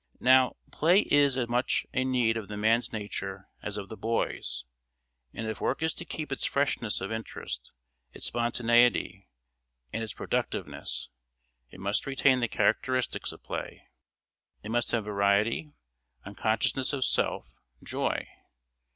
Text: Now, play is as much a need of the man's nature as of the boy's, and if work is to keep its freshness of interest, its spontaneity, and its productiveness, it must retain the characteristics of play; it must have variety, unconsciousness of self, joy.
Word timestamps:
Now, 0.19 0.55
play 0.71 1.01
is 1.01 1.37
as 1.37 1.47
much 1.47 1.85
a 1.93 2.03
need 2.03 2.35
of 2.35 2.47
the 2.47 2.57
man's 2.57 2.91
nature 2.91 3.47
as 3.61 3.77
of 3.77 3.87
the 3.87 3.95
boy's, 3.95 4.63
and 5.31 5.45
if 5.45 5.61
work 5.61 5.83
is 5.83 5.93
to 5.93 6.05
keep 6.05 6.31
its 6.31 6.43
freshness 6.43 7.01
of 7.01 7.11
interest, 7.11 7.71
its 8.11 8.25
spontaneity, 8.25 9.29
and 9.93 10.01
its 10.03 10.13
productiveness, 10.13 11.09
it 11.69 11.79
must 11.79 12.07
retain 12.07 12.39
the 12.39 12.47
characteristics 12.47 13.31
of 13.31 13.43
play; 13.43 13.89
it 14.63 14.71
must 14.71 14.89
have 14.89 15.05
variety, 15.05 15.71
unconsciousness 16.25 16.93
of 16.93 17.05
self, 17.05 17.53
joy. 17.83 18.27